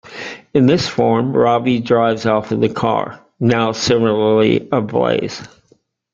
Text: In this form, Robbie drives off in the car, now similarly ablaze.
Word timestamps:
In 0.55 0.65
this 0.65 0.87
form, 0.87 1.31
Robbie 1.31 1.79
drives 1.79 2.25
off 2.25 2.51
in 2.51 2.59
the 2.59 2.73
car, 2.73 3.23
now 3.39 3.71
similarly 3.71 4.67
ablaze. 4.71 5.43